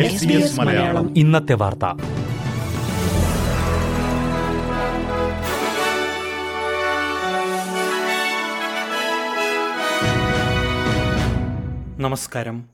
SBS 0.00 0.58
Malayalam. 0.58 1.18
ഇന്നത്തെ 1.18 1.54
വാർത്ത. 1.54 1.84
നമസ്കാരം. 12.00 12.64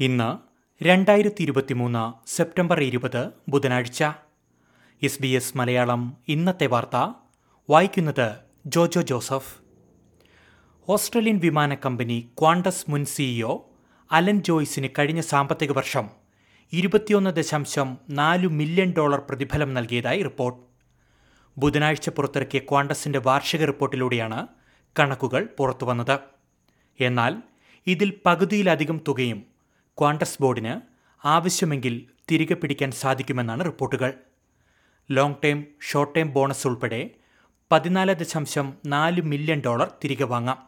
ഇന്ന് 0.00 0.38
രണ്ടായിരത്തി 0.84 1.42
ഇരുപത്തിമൂന്ന് 1.42 2.28
സെപ്റ്റംബർ 2.36 2.80
ഇരുപത് 2.80 3.30
ബുധനാഴ്ച. 3.48 4.04
എസ് 5.02 5.22
ബി 5.22 5.28
എസ് 5.28 5.56
മലയാളം 5.56 6.16
ഇന്നത്തെ 6.28 6.66
വാർത്ത. 6.66 7.12
വായിക്കുന്നത് 7.70 8.32
ജോജോ 8.66 9.00
ജോസഫ്. 9.00 9.69
ഓസ്ട്രേലിയൻ 10.88 11.38
വിമാന 11.38 11.74
കമ്പനി 11.74 12.28
ക്വാണ്ടസ് 12.40 12.90
മുൻ 12.90 13.04
സിഇഒ 13.04 13.58
അലൻ 14.12 14.42
ജോയ്സിന് 14.42 14.88
കഴിഞ്ഞ 14.98 15.20
സാമ്പത്തിക 15.20 15.72
വർഷം 15.72 16.10
ഇരുപത്തിയൊന്ന് 16.72 17.30
ദശാംശം 17.30 17.98
നാല് 18.10 18.46
മില്യൺ 18.46 18.94
ഡോളർ 18.98 19.22
പ്രതിഫലം 19.28 19.74
നൽകിയതായി 19.74 20.22
റിപ്പോർട്ട്. 20.22 20.60
ബുധനാഴ്ച 21.58 22.08
പുറത്തിറക്കിയ 22.08 22.58
ക്വാണ്ടസിന്റെ 22.58 23.18
വാർഷിക 23.18 23.64
റിപ്പോർട്ടിലൂടെയാണ് 23.64 24.46
കണക്കുകൾ 24.98 25.48
പുറത്തുവന്നത്. 25.58 26.18
എന്നാൽ 27.00 27.42
ഇതിൽ 27.86 28.12
പകുതിയിലധികം 28.26 29.00
തുകയും 29.08 29.42
ക്വാണ്ടസ് 29.98 30.42
ബോർഡിന് 30.42 30.80
ആവശ്യമെങ്കിൽ 31.26 32.06
തിരികെ 32.30 32.54
പിടിക്കാൻ 32.54 32.90
സാധിക്കുമെന്നാണ് 32.90 33.64
റിപ്പോർട്ടുകൾ. 33.64 34.14
Long 35.10 35.34
time 35.44 35.64
short 35.90 36.14
time 36.14 36.32
bonus 36.32 36.66
ഉൾപ്പെടെ 36.66 37.10
പതിനാല് 37.72 38.14
ദശാംശം 38.14 38.74
നാല് 38.86 39.20
മില്യൺ 39.20 39.62
ഡോളർ 39.66 39.92
തിരികെ 40.04 40.24
വാങ്ങാം. 40.24 40.58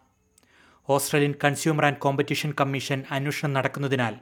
Australian 0.88 1.34
consumer 1.45 1.86
and 1.86 1.97
competition 1.97 2.55
commission 2.61 3.05
അന്വേഷണം 3.11 3.53
നടക്കുന്നതിനാൽ 3.53 4.14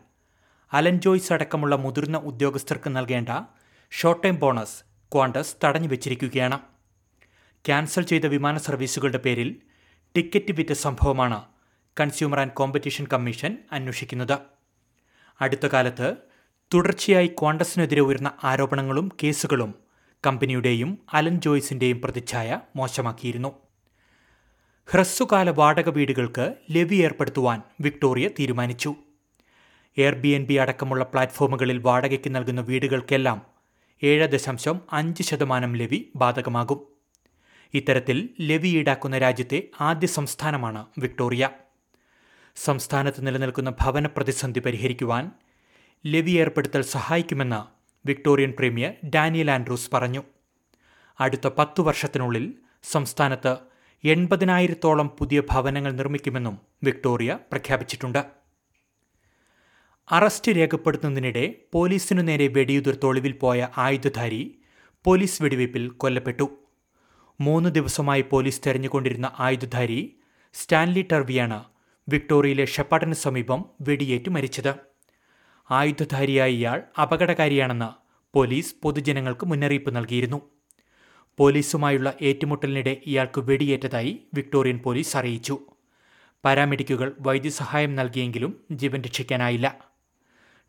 അലൻ 0.73 1.01
ജോയ്സ് 1.01 1.33
അടക്കമുള്ള 1.33 1.77
മുതിർന്ന 1.77 2.19
ഉദ്യോഗസ്ഥർക്ക് 2.19 2.97
നൽകേണ്ട 2.97 3.29
ഷോർട്ട് 3.91 4.23
ടൈം 4.23 4.39
ബോണസ് 4.39 4.85
ക്വാണ്ടസ് 5.15 5.57
തടഞ്ഞു 5.65 5.89
വെച്ചിരിക്കുകയാണ്. 5.89 6.61
ക്യാൻസൽ 7.67 8.03
ചെയ്ത 8.03 8.27
വിമാന 8.27 8.59
സർവീസുകളുടെ 8.59 9.19
പേരിൽ 9.19 9.57
ടിക്കറ്റ് 10.17 10.53
വിറ്റ 10.53 10.73
സംഭവമാണ് 10.73 11.45
കൺസ്യൂമർ 12.01 12.41
ആൻഡ് 12.41 12.53
കോമ്പറ്റീഷൻ 12.53 13.07
കമ്മീഷൻ 13.13 13.59
അന്വേഷിക്കുന്നത്. 13.73 14.39
അടുത്ത 15.41 15.67
കാലത്ത് 15.67 16.17
തുടർച്ചയായി 16.75 17.27
ക്വാണ്ടസിനെതിരെ 17.27 18.01
ഉയർന്ന 18.01 18.33
ആരോപണങ്ങളും 18.45 19.13
കേസുകളും 19.23 19.90
കമ്പനിയുടെയും 20.27 20.99
അലൻ 21.13 21.41
ജോയ്സിന്റെയും 21.41 22.01
പ്രതിച്ഛായ 22.01 22.61
മോശമാക്കിയിരുന്നു. 22.77 23.49
ഹ്രസ്വകാല 24.91 25.51
വാടക 25.51 25.89
വീടുകൾക്ക് 25.89 26.55
ലെവി 26.71 26.95
ഏർപ്പെടുത്തുവാൻ 26.95 27.63
വിക്ടോറിയ 27.81 28.29
തീരുമാനിച്ചു. 28.29 28.95
എയർ 29.99 30.15
ബി 30.15 30.29
എൻ 30.29 30.45
ബി 30.45 30.55
അടക്കമുള്ള 30.55 31.05
പ്ലാറ്റ്ഫോമുകളിൽ 31.05 31.79
വാടകയ്ക്ക് 31.79 32.35
നൽകുന്ന 32.35 32.61
വീടുകൾക്കെല്ലാം 32.61 33.43
ഏഴ് 34.03 34.29
ദശാംശം 34.29 34.81
അഞ്ച് 34.93 35.23
ശതമാനം 35.23 35.77
ലെവി 35.77 36.09
ബാധകമാകും. 36.17 36.81
ഇത്തരത്തിൽ 37.75 38.29
ലെവി 38.41 38.69
ഈടാക്കുന്ന 38.69 39.19
രാജ്യത്തെ 39.19 39.63
ആദ്യ 39.81 40.07
സംസ്ഥാനമാണ് 40.07 40.87
വിക്ടോറിയ. 40.99 41.51
സംസ്ഥാനത്ത് 42.57 43.27
നിലനിൽക്കുന്ന 43.27 43.71
ഭവന 43.71 44.07
പ്രതിസന്ധി 44.07 44.61
പരിഹരിക്കുവാൻ 44.61 45.31
ലെവി 46.07 46.31
ഏർപ്പെടുത്തൽ 46.31 46.83
സഹായിക്കുമെന്ന് 46.83 47.80
വിക്ടോറിയൻ 48.07 48.55
പ്രീമിയർ 48.59 49.11
ഡാനിയൽ 49.11 49.51
ആൻഡ്രൂസ് 49.51 49.91
പറഞ്ഞു. 49.93 50.23
അടുത്ത 51.21 51.49
പത്തു 51.59 51.83
വർഷത്തിനുള്ളിൽ 51.83 52.55
സംസ്ഥാനത്ത് 52.83 53.57
എൺപതിനായിരത്തോളം 54.05 55.09
പുതിയ 55.09 55.41
ഭവനങ്ങൾ 55.41 55.93
നിർമ്മിക്കുമെന്നും 55.93 56.59
വിക്ടോറിയ 56.85 57.39
പ്രഖ്യാപിച്ചിട്ടുണ്ട്. 57.53 58.25
അറസ്റ്റ് 60.11 60.53
രേഖപ്പെടുത്തുന്നതിനിടെ 60.53 61.55
പോലീസിനു 61.73 62.23
നേരെ 62.23 62.47
വെടിയുതിർത്ത് 62.49 63.07
ഒളിവിൽ 63.07 63.33
പോയ 63.33 63.69
ആയുധധാരി 63.79 64.59
പോലീസ് 65.05 65.43
വെടിവയ്പിൽ 65.43 65.89
കൊല്ലപ്പെട്ടു. 65.89 66.51
മൂന്ന് 67.41 67.71
ദിവസമായി 67.71 68.25
പോലീസ് 68.31 68.61
തെരഞ്ഞുകൊണ്ടിരുന്ന 68.67 69.33
ആയുധധാരി 69.39 70.17
സ്റ്റാൻലി 70.53 71.07
ടർവിയാണ് 71.13 71.65
വിക്ടോറിയയിലെ 72.09 72.65
ഷെപ്പാട്ടിന് 72.65 73.13
സമീപം 73.13 73.65
വെടിയേറ്റ് 73.81 74.31
മരിച്ചത്. 74.31 74.75
ആയുധധാരിയായ 75.71 76.51
ഇയാൾ 76.51 76.83
അപകടകാരിയാണെന്ന് 77.03 78.00
പോലീസ് 78.35 78.75
പൊതുജനങ്ങൾക്ക് 78.83 79.47
മുന്നറിയിപ്പ് 79.47 79.97
നൽകിയിരുന്നു. 79.97 80.41
പോലീസുമായുള്ള 81.39 82.15
ഏറ്റുമുട്ടലിനിടെ 82.23 83.01
ഇയാൾക്ക് 83.07 83.41
വെടിയേറ്റതായി 83.41 84.21
വിക്ടോറിയൻ 84.35 84.79
പോലീസ് 84.79 85.17
അറിയിച്ചു. 85.17 85.59
പാരാമെഡിക്കുകൾ 86.45 87.17
വൈദ്യസഹായം 87.21 87.95
നൽകിയെങ്കിലും 87.95 88.65
ജീവൻ 88.73 89.01
രക്ഷിക്കാനായില്ല. 89.01 89.91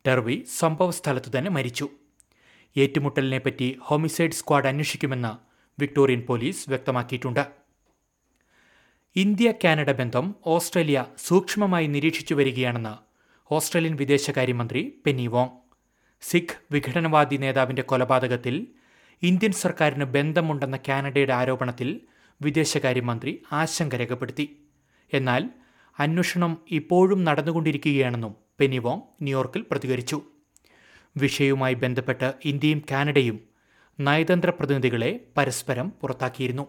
ടെർവി 0.07 0.45
സംഭവസ്ഥലത്തു 0.57 1.37
തന്നെ 1.37 1.51
മരിച്ചു. 1.51 1.89
ഏറ്റുമുട്ടലിനെപ്പറ്റി 2.77 3.77
ഹോമിസൈഡ് 3.81 4.31
സ്ക്വാഡ് 4.31 4.67
അന്വേഷിക്കുമെന്ന് 4.67 5.31
വിക്ടോറിയൻ 5.81 6.21
പോലീസ് 6.21 6.69
വ്യക്തമാക്കിയിട്ടുണ്ട്. 6.69 7.47
ഇന്ത്യ 9.15 9.53
കാനഡ 9.63 9.91
ബന്ധം 9.91 10.35
ഓസ്ട്രേലിയ 10.45 11.05
സൂക്ഷ്മമായി 11.17 11.87
നിരീക്ഷിച്ചു 11.87 12.33
വരികയാണെന്ന് 12.33 12.93
ഓസ്ട്രേലിയൻ 13.53 13.95
വിദേശകാര്യമന്ത്രി 13.95 15.01
പെന്നി 15.05 15.27
വോങ്. 15.27 15.61
സിഖ് 16.21 16.55
വിഘടനവാദി 16.71 17.35
നേതാവിന്റെ 17.35 17.81
കൊലപാതകത്തിൽ 17.81 18.67
ഇന്ത്യൻ 19.23 19.51
സർക്കാരിന് 19.51 20.05
ബന്ധമുണ്ടെന്ന 20.05 20.79
കാനഡയുടെ 20.87 21.33
ആരോപണത്തിൽ 21.33 22.01
വിദേശകാര്യമന്ത്രി 22.41 23.43
ആശങ്ക 23.51 23.95
രേഖപ്പെടുത്തി. 23.95 24.45
എന്നാൽ 25.13 25.49
അന്വേഷണം 25.99 26.57
ഇപ്പോഴും 26.71 27.23
നടന്നുകൊണ്ടിരിക്കുകയാണെന്നും 27.23 28.35
പെനിവോങ് 28.59 29.01
ന്യൂയോർക്കിൽ 29.21 29.65
പ്രതികരിച്ചു. 29.71 30.21
വിഷയവുമായി 31.17 31.73
ബന്ധപ്പെട്ട് 31.73 32.33
ഇന്ത്യയും 32.45 32.81
കാനഡയും 32.91 33.37
നയതന്ത്ര 33.99 34.49
പ്രതിനിധികളെ 34.49 35.19
പരസ്പരം 35.37 35.89
പുറത്താക്കിയിരുന്നു. 36.01 36.65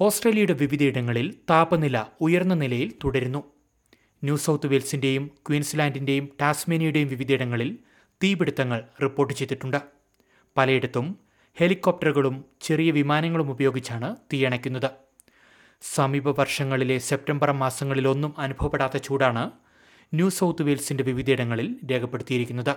ഓസ്ട്രേലിയയുടെ 0.00 0.52
വിവിധയിടങ്ങളിൽ 0.52 1.34
താപനില 1.50 2.04
ഉയർന്ന 2.20 2.54
നിലയിൽ 2.54 2.92
തുടരുന്നു. 3.04 3.44
ന്യൂ 4.24 4.36
സൗത്ത് 4.36 4.66
വെയിൽസിന്റെയും 4.66 5.30
ക്വീൻസ്ലാൻഡിന്റെയും 5.48 6.28
ടാസ്മേനിയയുടെയും 6.40 7.08
വിവിധയിടങ്ങളിൽ 7.08 7.78
തീപിടുത്തങ്ങൾ 8.22 8.82
റിപ്പോർട്ട് 9.02 9.34
ചെയ്തിട്ടുണ്ട്. 9.34 9.82
പലയിടത്തും 10.56 11.18
ഹെലികോപ്റ്ററുകളും 11.54 12.44
ചെറിയ 12.60 12.90
വിമാനങ്ങളും 12.90 13.50
ഉപയോഗിച്ചാണ് 13.50 14.16
തീയണയ്ക്കുന്നത്. 14.32 14.90
സമീപ 15.82 16.40
വർഷങ്ങളിലെ 16.40 16.98
സെപ്റ്റംബർ 16.98 17.50
മാസങ്ങളിലൊന്നും 17.50 18.34
അനുഭവപ്പെടാത്ത 18.38 18.96
ചൂടാണ് 18.96 19.50
ന്യൂ 20.14 20.28
സൗത്ത് 20.28 20.62
വെയിൽസിന്റെ 20.62 21.04
വിവിധയിടങ്ങളിൽ 21.04 21.76
രേഖപ്പെടുത്തിയിരിക്കുന്നത്. 21.90 22.76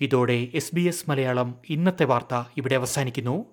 ഇതോടെ 0.00 0.48
എസ് 0.54 0.74
ബി 0.74 0.80
എസ് 0.80 1.10
മലയാളം 1.10 1.58
ഇന്നത്തെ 1.68 2.04
വാർത്ത 2.04 2.48
ഇവിടെ 2.56 2.74
അവസാനിക്കുന്നു. 2.74 3.44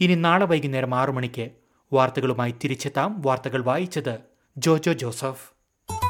ഇനി 0.00 0.14
നാളെ 0.14 0.46
വൈകുന്നേരം 0.46 0.94
ആറു 0.94 1.12
മണിക്ക് 1.12 1.50
വാർത്തകളുമായി 1.92 2.54
തിരിച്ചെത്താം. 2.64 3.22
വാർത്തകൾ 3.22 3.64
വായിച്ചത് 3.64 4.18
ജോജോ 4.58 4.92
ജോസഫ്. 4.92 5.53